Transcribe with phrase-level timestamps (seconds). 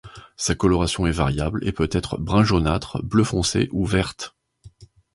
[0.35, 4.33] Sa coloration est variable et peut être brun-jaunâtre, bleu foncé ou verte.